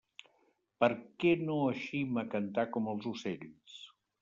[0.83, 0.89] Per
[1.23, 3.79] què no eixim a cantar com els ocells?